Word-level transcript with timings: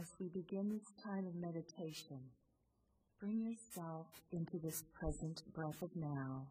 as 0.00 0.08
we 0.18 0.28
begin 0.28 0.70
this 0.70 0.92
time 1.02 1.26
of 1.26 1.34
meditation, 1.34 2.18
bring 3.20 3.40
yourself 3.40 4.06
into 4.32 4.58
this 4.58 4.82
present 4.98 5.42
breath 5.54 5.82
of 5.82 5.90
now 5.94 6.46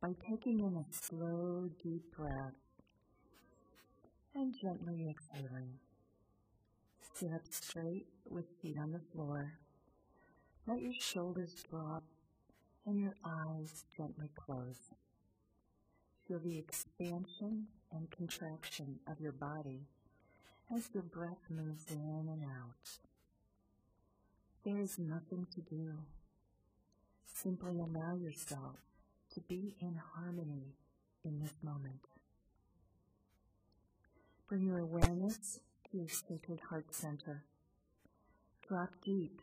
by 0.00 0.12
taking 0.28 0.60
in 0.60 0.76
a 0.76 0.84
slow, 0.90 1.68
deep 1.82 2.02
breath 2.16 2.54
and 4.34 4.54
gently 4.60 5.08
exhaling. 5.10 5.70
Sit 7.14 7.32
up 7.32 7.42
straight 7.50 8.06
with 8.28 8.44
feet 8.62 8.76
on 8.80 8.92
the 8.92 9.00
floor. 9.12 9.54
Let 10.66 10.80
your 10.80 10.94
shoulders 10.98 11.64
drop 11.68 12.04
and 12.86 13.00
your 13.00 13.14
eyes 13.24 13.84
gently 13.96 14.30
close. 14.34 14.78
Feel 16.26 16.40
the 16.40 16.58
expansion 16.58 17.66
and 17.92 18.10
contraction 18.10 18.98
of 19.08 19.20
your 19.20 19.32
body 19.32 19.86
as 20.74 20.88
your 20.92 21.02
breath 21.02 21.48
moves 21.48 21.86
in 21.90 22.28
and 22.28 22.42
out. 22.42 22.98
There 24.64 24.80
is 24.80 24.98
nothing 24.98 25.46
to 25.54 25.60
do. 25.60 25.92
Simply 27.32 27.78
allow 27.78 28.16
yourself 28.16 28.76
to 29.34 29.40
be 29.40 29.76
in 29.80 30.00
harmony 30.14 30.74
in 31.24 31.38
this 31.40 31.54
moment. 31.62 32.00
Bring 34.48 34.62
your 34.62 34.78
awareness 34.78 35.60
to 35.90 35.96
your 35.96 36.08
sacred 36.08 36.60
heart 36.68 36.94
center. 36.94 37.44
Drop 38.66 38.90
deep 39.04 39.40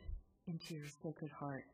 into 0.47 0.73
your 0.73 0.87
sacred 1.01 1.31
heart, 1.31 1.65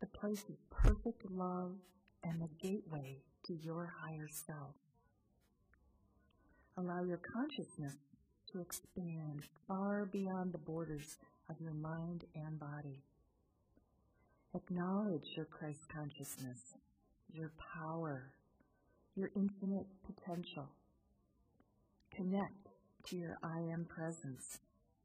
the 0.00 0.06
place 0.06 0.44
of 0.48 0.70
perfect 0.70 1.30
love 1.30 1.76
and 2.24 2.40
the 2.40 2.48
gateway 2.60 3.18
to 3.46 3.54
your 3.54 3.92
higher 4.02 4.28
self. 4.28 4.74
Allow 6.76 7.02
your 7.04 7.18
consciousness 7.18 7.96
to 8.52 8.60
expand 8.60 9.42
far 9.68 10.06
beyond 10.06 10.52
the 10.52 10.58
borders 10.58 11.18
of 11.48 11.60
your 11.60 11.72
mind 11.74 12.24
and 12.34 12.58
body. 12.58 13.02
Acknowledge 14.54 15.36
your 15.36 15.44
Christ 15.44 15.88
consciousness, 15.88 16.74
your 17.32 17.52
power, 17.74 18.32
your 19.14 19.30
infinite 19.36 19.86
potential. 20.06 20.68
Connect 22.14 22.68
to 23.08 23.16
your 23.16 23.38
I 23.42 23.60
am 23.72 23.84
presence 23.84 24.58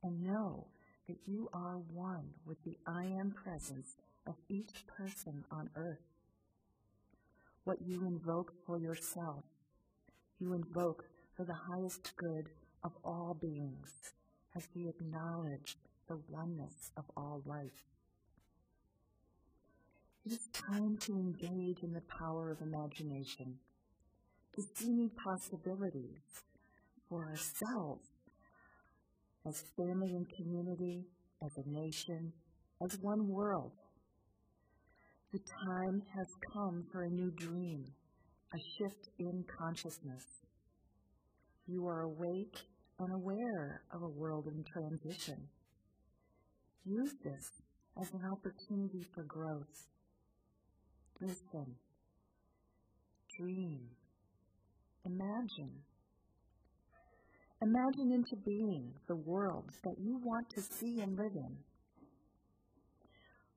and 0.04 0.24
know 0.24 0.66
that 1.08 1.18
you 1.28 1.50
are 1.54 1.78
one 1.94 2.30
with 2.46 2.64
the 2.64 2.78
I 2.88 3.06
am 3.06 3.32
presence 3.32 3.96
of 4.26 4.36
each 4.50 4.86
person 4.88 5.44
on 5.52 5.70
earth. 5.76 6.02
What 7.64 7.82
you 7.86 8.06
invoke 8.06 8.54
for 8.66 8.80
yourself, 8.80 9.44
you 10.40 10.54
invoke 10.54 11.06
for 11.36 11.44
the 11.44 11.54
highest 11.54 12.16
good 12.16 12.50
of 12.84 12.94
all 13.04 13.38
beings 13.40 14.14
as 14.56 14.68
we 14.76 14.88
acknowledge 14.88 15.78
the 16.08 16.18
oneness 16.30 16.92
of 16.96 17.06
all 17.18 17.42
life. 17.46 17.84
It 20.26 20.32
is 20.32 20.48
time 20.54 20.98
to 21.02 21.18
engage 21.18 21.84
in 21.84 21.94
the 21.94 22.02
power 22.02 22.50
of 22.50 22.62
imagination, 22.62 23.60
to 24.56 24.62
see 24.74 24.90
new 24.90 25.12
possibilities 25.24 26.44
for 27.10 27.26
ourselves 27.26 28.08
as 29.46 29.64
family 29.78 30.16
and 30.16 30.28
community, 30.30 31.06
as 31.44 31.52
a 31.58 31.70
nation, 31.70 32.34
as 32.84 32.98
one 33.00 33.28
world. 33.28 33.74
The 35.32 35.40
time 35.66 36.02
has 36.16 36.28
come 36.54 36.86
for 36.92 37.04
a 37.04 37.10
new 37.10 37.30
dream, 37.30 37.86
a 38.54 38.58
shift 38.58 39.10
in 39.20 39.44
consciousness. 39.44 40.45
You 41.68 41.88
are 41.88 42.02
awake 42.02 42.58
and 43.00 43.12
aware 43.12 43.82
of 43.92 44.04
a 44.04 44.08
world 44.08 44.48
in 44.48 44.64
transition. 44.64 45.48
Use 46.86 47.14
this 47.24 47.50
as 48.00 48.12
an 48.14 48.22
opportunity 48.32 49.04
for 49.14 49.24
growth. 49.24 49.88
Listen. 51.20 51.76
Dream. 53.38 53.80
Imagine. 55.06 55.72
Imagine 57.62 58.12
into 58.12 58.36
being 58.46 58.94
the 59.08 59.16
world 59.16 59.72
that 59.84 59.96
you 60.00 60.20
want 60.24 60.50
to 60.52 60.62
see 60.62 61.02
and 61.02 61.18
live 61.18 61.36
in. 61.36 61.58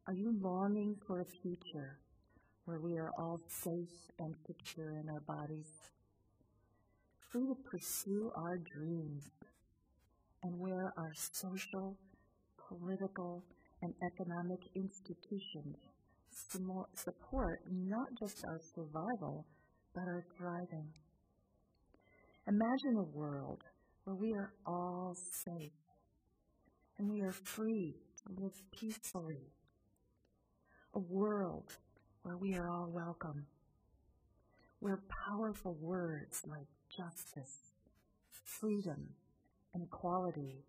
Are 0.07 0.15
you 0.15 0.35
longing 0.41 0.97
for 1.07 1.21
a 1.21 1.27
future 1.43 1.99
where 2.65 2.81
we 2.81 2.97
are 2.97 3.13
all 3.19 3.41
safe 3.49 4.11
and 4.19 4.35
secure 4.47 4.93
in 4.93 5.11
our 5.11 5.21
bodies? 5.21 5.69
Free 7.29 7.47
to 7.47 7.55
pursue 7.55 8.33
our 8.35 8.59
dreams 8.59 9.31
and 10.43 10.59
where 10.59 10.93
our 10.97 11.13
social, 11.15 11.97
political, 12.69 13.45
and 13.83 13.95
economic 14.03 14.61
institutions 14.75 15.77
support 16.95 17.61
not 17.71 18.09
just 18.19 18.45
our 18.45 18.61
survival, 18.75 19.47
but 19.95 20.03
our 20.03 20.25
thriving. 20.37 20.93
Imagine 22.49 22.97
a 22.97 23.03
world 23.05 23.63
where 24.03 24.17
we 24.17 24.35
are 24.35 24.53
all 24.67 25.15
safe 25.15 25.71
and 26.99 27.09
we 27.11 27.21
are 27.23 27.33
free 27.33 27.97
to 28.23 28.43
live 28.43 28.63
peacefully. 28.73 29.53
A 30.93 30.99
world 30.99 31.79
where 32.23 32.37
we 32.37 32.55
are 32.55 32.69
all 32.69 32.89
welcome, 32.91 33.47
where 34.81 35.01
powerful 35.27 35.75
words 35.81 36.43
like 36.47 36.69
justice, 36.95 37.73
freedom, 38.31 39.09
and 39.75 39.83
equality 39.83 40.65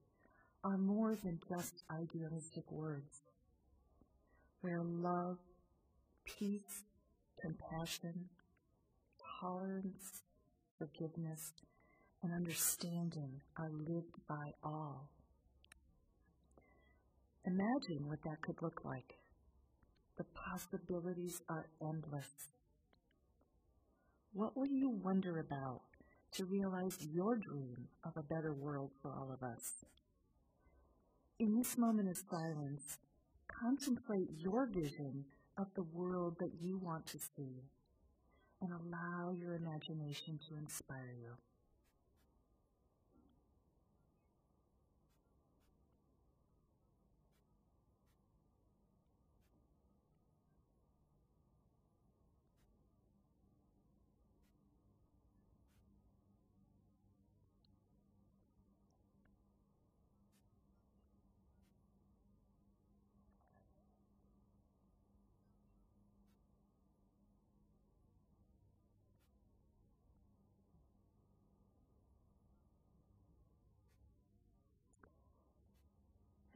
are 0.64 0.78
more 0.78 1.16
than 1.24 1.40
just 1.48 1.84
idealistic 1.92 2.70
words, 2.72 3.22
where 4.62 4.82
love, 4.84 5.38
peace, 6.26 6.84
compassion, 7.42 8.30
tolerance, 9.40 10.24
forgiveness, 10.78 11.54
and 12.22 12.34
understanding 12.34 13.42
are 13.58 13.70
lived 13.72 14.16
by 14.28 14.54
all. 14.64 15.10
Imagine 17.46 18.08
what 18.08 18.22
that 18.24 18.42
could 18.42 18.62
look 18.62 18.84
like. 18.84 19.16
The 20.18 20.26
possibilities 20.26 21.42
are 21.48 21.68
endless. 21.82 22.28
What 24.34 24.56
will 24.56 24.68
you 24.68 24.90
wonder 24.90 25.40
about 25.40 25.82
to 26.34 26.46
realize 26.46 26.98
your 27.02 27.36
dream 27.36 27.88
of 28.04 28.16
a 28.16 28.24
better 28.24 28.54
world 28.54 28.92
for 29.02 29.12
all 29.12 29.32
of 29.32 29.42
us? 29.42 29.84
In 31.40 31.56
this 31.56 31.78
moment 31.78 32.10
of 32.10 32.18
silence, 32.30 33.00
contemplate 33.48 34.30
your 34.38 34.68
vision 34.68 35.26
of 35.58 35.68
the 35.74 35.84
world 35.84 36.36
that 36.40 36.52
you 36.62 36.78
want 36.78 37.08
to 37.08 37.18
see 37.18 37.64
and 38.62 38.72
allow 38.72 39.32
your 39.32 39.56
imagination 39.56 40.40
to 40.48 40.58
inspire 40.58 41.16
you. 41.20 41.32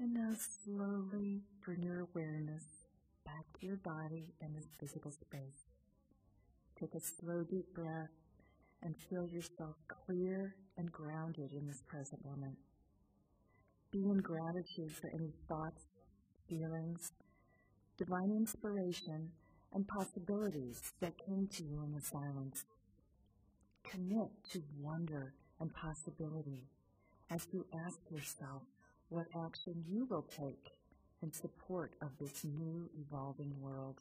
And 0.03 0.15
now 0.15 0.33
slowly 0.65 1.43
bring 1.63 1.81
your 1.81 2.01
awareness 2.01 2.65
back 3.25 3.45
to 3.57 3.65
your 3.65 3.77
body 3.77 4.33
and 4.41 4.53
this 4.53 4.67
physical 4.77 5.11
space. 5.11 5.69
Take 6.77 6.93
a 6.93 6.99
slow 6.99 7.45
deep 7.49 7.73
breath 7.73 8.09
and 8.81 8.97
feel 9.09 9.25
yourself 9.29 9.77
clear 9.87 10.55
and 10.77 10.91
grounded 10.91 11.53
in 11.53 11.67
this 11.67 11.81
present 11.87 12.19
moment. 12.25 12.57
Be 13.93 13.99
in 13.99 14.17
gratitude 14.17 14.91
for 14.91 15.07
any 15.07 15.31
thoughts, 15.47 15.85
feelings, 16.49 17.13
divine 17.97 18.31
inspiration, 18.35 19.29
and 19.73 19.87
possibilities 19.87 20.81
that 20.99 21.13
came 21.17 21.47
to 21.53 21.63
you 21.63 21.81
in 21.81 21.93
the 21.93 22.01
silence. 22.01 22.65
Commit 23.89 24.31
to 24.51 24.63
wonder 24.81 25.33
and 25.61 25.73
possibility 25.73 26.67
as 27.31 27.47
you 27.53 27.65
ask 27.85 27.99
yourself, 28.11 28.63
what 29.13 29.27
action 29.45 29.75
you 29.87 30.05
will 30.09 30.23
take 30.23 30.71
in 31.21 31.31
support 31.31 31.93
of 32.01 32.09
this 32.19 32.43
new 32.43 32.89
evolving 32.99 33.53
world. 33.61 33.99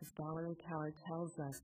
As 0.00 0.12
Valarie 0.12 0.56
Kaur 0.56 0.92
tells 1.08 1.36
us, 1.40 1.60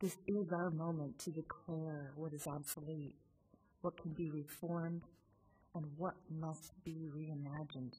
this 0.00 0.16
is 0.26 0.52
our 0.52 0.70
moment 0.70 1.20
to 1.20 1.30
declare 1.30 2.10
what 2.16 2.32
is 2.32 2.48
obsolete, 2.48 3.14
what 3.82 3.96
can 3.96 4.12
be 4.12 4.28
reformed, 4.32 5.02
and 5.76 5.86
what 5.96 6.14
must 6.28 6.72
be 6.84 7.06
reimagined. 7.16 7.94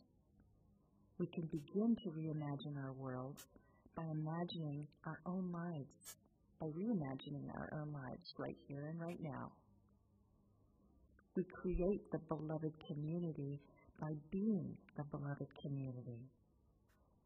We 1.17 1.27
can 1.27 1.43
begin 1.43 1.95
to 2.03 2.09
reimagine 2.09 2.77
our 2.83 2.91
world 2.91 3.37
by 3.95 4.03
imagining 4.11 4.87
our 5.05 5.21
own 5.25 5.53
lives, 5.53 6.17
by 6.59 6.67
reimagining 6.67 7.47
our 7.55 7.69
own 7.71 7.93
lives 7.93 8.33
right 8.37 8.57
here 8.67 8.87
and 8.89 8.99
right 8.99 9.23
now. 9.23 9.53
We 11.35 11.43
create 11.45 12.11
the 12.11 12.19
beloved 12.19 12.73
community 12.85 13.59
by 13.99 14.13
being 14.29 14.77
the 14.95 15.03
beloved 15.03 15.47
community. 15.59 16.29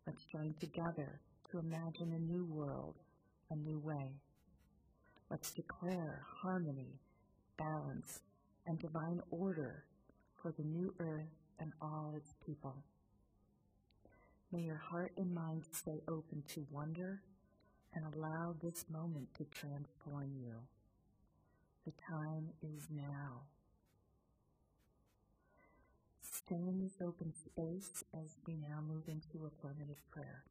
Let's 0.05 0.23
join 0.23 0.53
together 0.61 1.19
to 1.51 1.59
imagine 1.59 2.13
a 2.13 2.19
new 2.19 2.45
world, 2.45 2.95
a 3.51 3.55
new 3.55 3.79
way. 3.79 4.13
Let's 5.29 5.51
declare 5.51 6.25
harmony, 6.41 7.01
balance, 7.57 8.21
and 8.65 8.79
divine 8.79 9.19
order 9.29 9.83
for 10.41 10.53
the 10.53 10.63
new 10.63 10.93
earth 10.99 11.35
and 11.59 11.73
all 11.81 12.13
its 12.15 12.33
people. 12.45 12.75
May 14.53 14.61
your 14.61 14.77
heart 14.77 15.11
and 15.17 15.35
mind 15.35 15.63
stay 15.73 16.01
open 16.07 16.43
to 16.53 16.65
wonder 16.71 17.21
and 17.93 18.05
allow 18.05 18.55
this 18.61 18.85
moment 18.89 19.33
to 19.35 19.43
transform 19.45 20.31
you. 20.39 20.53
The 21.85 21.91
time 22.09 22.49
is 22.61 22.87
now. 22.89 23.41
Stay 26.47 26.55
in 26.55 26.79
this 26.79 27.01
open 27.05 27.33
space 27.33 28.05
as 28.13 28.37
we 28.47 28.55
now 28.55 28.79
move 28.79 29.09
into 29.09 29.45
affirmative 29.45 30.01
prayer. 30.11 30.45